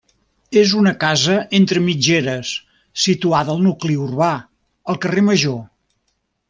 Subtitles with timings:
[0.61, 2.55] És una casa entre mitgeres,
[3.05, 4.35] situada al nucli urbà,
[4.95, 5.63] al carrer Major.